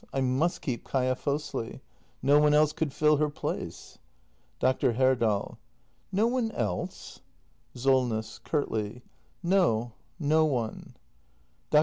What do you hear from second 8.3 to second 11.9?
[Curtly.] No, no one. Dr.